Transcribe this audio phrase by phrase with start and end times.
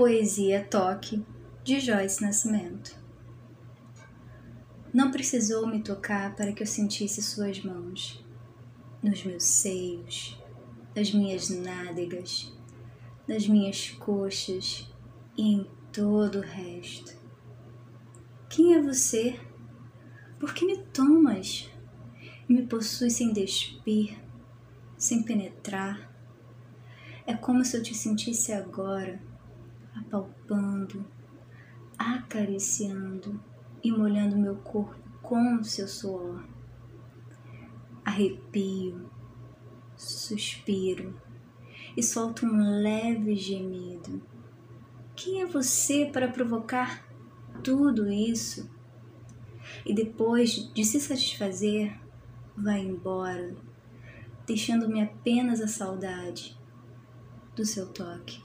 [0.00, 1.22] Poesia Toque,
[1.62, 2.96] de Joyce Nascimento.
[4.94, 8.24] Não precisou me tocar para que eu sentisse suas mãos
[9.02, 10.42] nos meus seios,
[10.96, 12.50] nas minhas nádegas,
[13.28, 14.90] nas minhas coxas
[15.36, 17.14] e em todo o resto.
[18.48, 19.38] Quem é você?
[20.38, 21.68] Por que me tomas
[22.48, 24.18] e me possui sem despir,
[24.96, 26.10] sem penetrar?
[27.26, 29.28] É como se eu te sentisse agora
[29.94, 31.04] apalpando,
[31.98, 33.40] acariciando
[33.82, 36.44] e molhando meu corpo com o seu suor.
[38.04, 39.10] Arrepio,
[39.96, 41.14] suspiro
[41.96, 44.22] e solto um leve gemido.
[45.14, 47.06] Quem é você para provocar
[47.62, 48.70] tudo isso?
[49.84, 51.98] E depois de se satisfazer,
[52.56, 53.54] vai embora,
[54.46, 56.58] deixando-me apenas a saudade
[57.54, 58.42] do seu toque.